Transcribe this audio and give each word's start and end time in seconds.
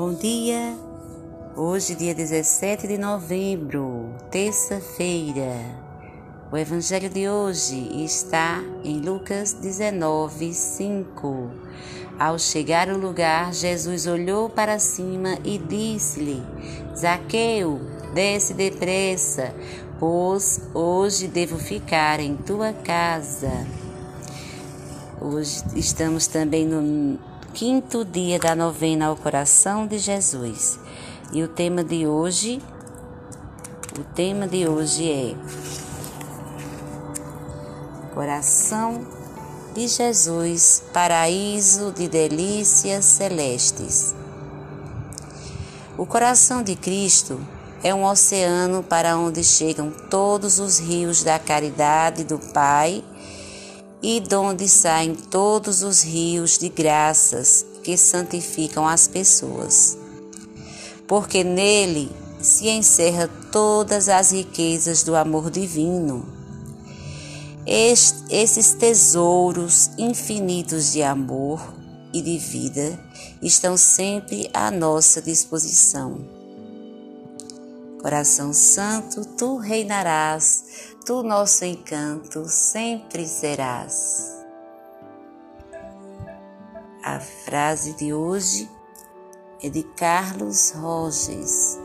Bom 0.00 0.14
dia! 0.14 0.78
Hoje, 1.56 1.96
dia 1.96 2.14
17 2.14 2.86
de 2.86 2.96
novembro, 2.96 4.14
terça-feira. 4.30 5.56
O 6.52 6.56
evangelho 6.56 7.10
de 7.10 7.28
hoje 7.28 8.04
está 8.04 8.62
em 8.84 9.00
Lucas 9.00 9.54
19, 9.54 10.54
5. 10.54 11.50
Ao 12.16 12.38
chegar 12.38 12.88
ao 12.88 12.96
lugar, 12.96 13.52
Jesus 13.52 14.06
olhou 14.06 14.48
para 14.48 14.78
cima 14.78 15.36
e 15.44 15.58
disse-lhe: 15.58 16.44
Zaqueu, 16.96 17.80
desce 18.14 18.54
depressa, 18.54 19.52
pois 19.98 20.60
hoje 20.72 21.26
devo 21.26 21.58
ficar 21.58 22.20
em 22.20 22.36
tua 22.36 22.72
casa. 22.72 23.66
Hoje 25.20 25.60
estamos 25.74 26.28
também 26.28 26.64
no 26.64 27.18
quinto 27.58 28.04
dia 28.04 28.38
da 28.38 28.54
novena 28.54 29.06
ao 29.06 29.16
coração 29.16 29.84
de 29.84 29.98
Jesus. 29.98 30.78
E 31.32 31.42
o 31.42 31.48
tema 31.48 31.82
de 31.82 32.06
hoje, 32.06 32.62
o 33.98 34.04
tema 34.14 34.46
de 34.46 34.68
hoje 34.68 35.10
é 35.10 35.34
Coração 38.14 39.04
de 39.74 39.88
Jesus, 39.88 40.84
paraíso 40.92 41.90
de 41.90 42.06
delícias 42.06 43.04
celestes. 43.04 44.14
O 45.96 46.06
coração 46.06 46.62
de 46.62 46.76
Cristo 46.76 47.40
é 47.82 47.92
um 47.92 48.04
oceano 48.04 48.84
para 48.84 49.18
onde 49.18 49.42
chegam 49.42 49.90
todos 50.08 50.60
os 50.60 50.78
rios 50.78 51.24
da 51.24 51.40
caridade 51.40 52.22
do 52.22 52.38
Pai 52.38 53.02
e 54.02 54.20
donde 54.20 54.68
saem 54.68 55.14
todos 55.14 55.82
os 55.82 56.02
rios 56.02 56.58
de 56.58 56.68
graças 56.68 57.64
que 57.82 57.96
santificam 57.96 58.86
as 58.86 59.08
pessoas. 59.08 59.96
Porque 61.06 61.42
nele 61.42 62.10
se 62.40 62.68
encerra 62.68 63.28
todas 63.50 64.08
as 64.08 64.30
riquezas 64.30 65.02
do 65.02 65.16
amor 65.16 65.50
divino. 65.50 66.26
esses 67.66 68.72
tesouros 68.72 69.90
infinitos 69.98 70.92
de 70.92 71.02
amor 71.02 71.60
e 72.14 72.22
de 72.22 72.38
vida 72.38 72.98
estão 73.42 73.76
sempre 73.76 74.48
à 74.54 74.70
nossa 74.70 75.20
disposição. 75.20 76.37
Coração 78.00 78.52
Santo, 78.52 79.24
tu 79.36 79.56
reinarás, 79.56 80.94
tu 81.04 81.24
nosso 81.24 81.64
encanto 81.64 82.48
sempre 82.48 83.26
serás. 83.26 84.38
A 87.02 87.18
frase 87.18 87.94
de 87.94 88.12
hoje 88.12 88.70
é 89.60 89.68
de 89.68 89.82
Carlos 89.82 90.70
Roges. 90.76 91.76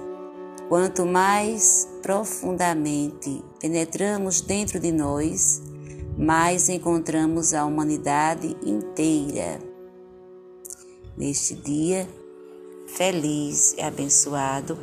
Quanto 0.70 1.04
mais 1.04 1.88
profundamente 2.04 3.44
penetramos 3.60 4.40
dentro 4.40 4.80
de 4.80 4.92
nós, 4.92 5.64
mais 6.16 6.70
encontramos 6.70 7.56
a 7.56 7.66
humanidade 7.66 8.56
inteira. 8.64 9.60
Neste 11.18 11.56
dia 11.56 12.08
feliz 12.86 13.74
e 13.74 13.82
abençoado, 13.82 14.78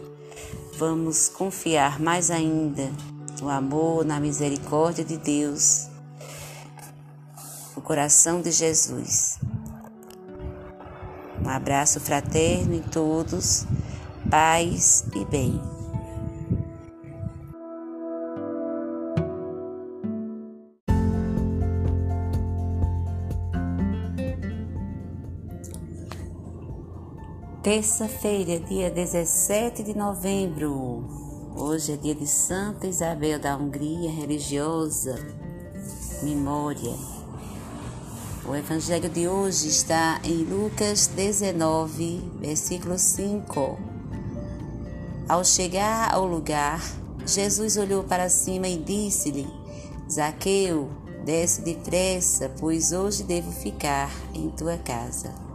vamos 0.81 1.29
confiar 1.29 2.01
mais 2.01 2.31
ainda 2.31 2.91
no 3.39 3.51
amor, 3.51 4.03
na 4.03 4.19
misericórdia 4.19 5.05
de 5.05 5.19
Deus, 5.19 5.89
no 7.77 7.83
coração 7.83 8.41
de 8.41 8.51
Jesus. 8.51 9.39
Um 11.45 11.51
abraço 11.51 12.01
fraterno 12.01 12.73
em 12.73 12.83
todos, 12.83 13.67
paz 14.31 15.05
e 15.15 15.23
bem. 15.27 15.80
Terça-feira, 27.63 28.59
dia 28.59 28.91
17 28.91 29.83
de 29.83 29.95
novembro. 29.95 31.05
Hoje 31.55 31.93
é 31.93 31.97
dia 31.97 32.15
de 32.15 32.27
Santa 32.27 32.87
Isabel 32.87 33.39
da 33.39 33.55
Hungria 33.55 34.11
religiosa. 34.11 35.15
Memória. 36.23 36.95
O 38.49 38.57
evangelho 38.57 39.11
de 39.11 39.29
hoje 39.29 39.69
está 39.69 40.23
em 40.25 40.43
Lucas 40.43 41.09
19, 41.09 42.23
versículo 42.41 42.99
5. 42.99 43.79
Ao 45.29 45.45
chegar 45.45 46.15
ao 46.15 46.27
lugar, 46.27 46.83
Jesus 47.27 47.77
olhou 47.77 48.03
para 48.03 48.31
cima 48.31 48.69
e 48.69 48.79
disse-lhe: 48.79 49.47
Zaqueu, 50.11 50.89
desce 51.27 51.61
depressa, 51.61 52.51
pois 52.59 52.93
hoje 52.93 53.23
devo 53.23 53.53
ficar 53.53 54.11
em 54.33 54.49
tua 54.49 54.79
casa. 54.79 55.50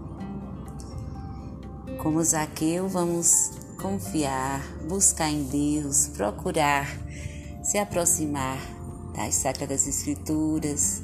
Como 2.02 2.24
Zaqueu, 2.24 2.88
vamos 2.88 3.52
confiar, 3.82 4.62
buscar 4.88 5.30
em 5.30 5.44
Deus, 5.44 6.08
procurar 6.10 6.88
se 7.66 7.80
aproximar 7.80 8.60
das 9.16 9.36
Sagradas 9.36 9.88
Escrituras, 9.88 11.02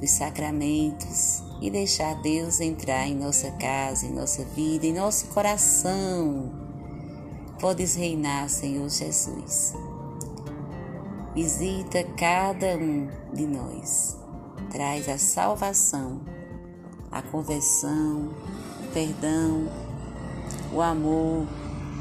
dos 0.00 0.10
sacramentos 0.10 1.42
e 1.60 1.70
deixar 1.70 2.14
Deus 2.22 2.60
entrar 2.60 3.06
em 3.06 3.14
nossa 3.14 3.50
casa, 3.52 4.06
em 4.06 4.12
nossa 4.12 4.42
vida, 4.44 4.86
em 4.86 4.94
nosso 4.94 5.26
coração. 5.26 6.50
Podes 7.60 7.94
reinar, 7.94 8.48
Senhor 8.48 8.88
Jesus. 8.88 9.74
Visita 11.34 12.02
cada 12.16 12.76
um 12.76 13.08
de 13.34 13.46
nós. 13.46 14.16
Traz 14.70 15.08
a 15.08 15.18
salvação, 15.18 16.22
a 17.10 17.20
conversão, 17.20 18.32
o 18.82 18.92
perdão 18.92 19.91
o 20.72 20.80
amor, 20.80 21.46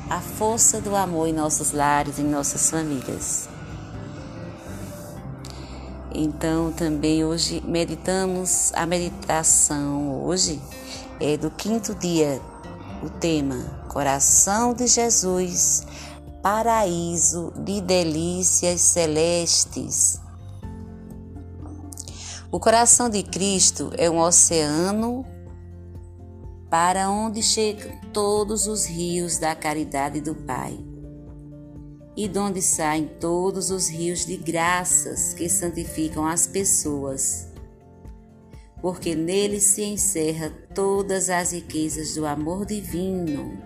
a 0.09 0.19
força 0.19 0.81
do 0.81 0.95
amor 0.95 1.27
em 1.27 1.33
nossos 1.33 1.71
lares, 1.71 2.19
em 2.19 2.23
nossas 2.23 2.69
famílias. 2.69 3.49
Então, 6.13 6.71
também 6.71 7.23
hoje 7.23 7.63
meditamos 7.65 8.71
a 8.73 8.85
meditação 8.85 10.23
hoje 10.23 10.61
é 11.19 11.37
do 11.37 11.49
quinto 11.51 11.95
dia, 11.95 12.41
o 13.03 13.09
tema 13.09 13.79
Coração 13.87 14.73
de 14.73 14.87
Jesus, 14.87 15.85
paraíso 16.41 17.53
de 17.55 17.79
delícias 17.79 18.81
celestes. 18.81 20.19
O 22.51 22.59
coração 22.59 23.09
de 23.09 23.23
Cristo 23.23 23.91
é 23.97 24.09
um 24.09 24.19
oceano 24.19 25.25
para 26.71 27.09
onde 27.09 27.43
chegam 27.43 27.91
todos 28.13 28.65
os 28.65 28.85
rios 28.85 29.37
da 29.37 29.53
caridade 29.53 30.21
do 30.21 30.33
Pai, 30.33 30.79
e 32.15 32.29
de 32.29 32.39
onde 32.39 32.61
saem 32.61 33.07
todos 33.19 33.69
os 33.69 33.89
rios 33.89 34.25
de 34.25 34.37
graças 34.37 35.33
que 35.33 35.49
santificam 35.49 36.25
as 36.25 36.47
pessoas, 36.47 37.49
porque 38.81 39.13
nele 39.13 39.59
se 39.59 39.83
encerra 39.83 40.49
todas 40.73 41.29
as 41.29 41.51
riquezas 41.51 42.15
do 42.15 42.25
amor 42.25 42.65
divino. 42.65 43.61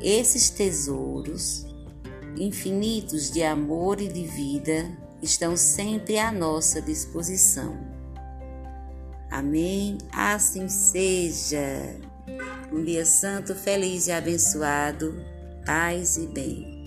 Esses 0.00 0.50
tesouros 0.50 1.66
infinitos 2.36 3.28
de 3.28 3.42
amor 3.42 4.00
e 4.00 4.06
de 4.06 4.24
vida 4.24 4.88
estão 5.20 5.56
sempre 5.56 6.16
à 6.16 6.30
nossa 6.30 6.80
disposição. 6.80 8.01
Amém? 9.32 9.96
Assim 10.12 10.68
seja. 10.68 11.96
Um 12.70 12.84
dia 12.84 13.06
santo, 13.06 13.54
feliz 13.54 14.06
e 14.06 14.12
abençoado. 14.12 15.24
Paz 15.64 16.18
e 16.18 16.26
bem. 16.26 16.81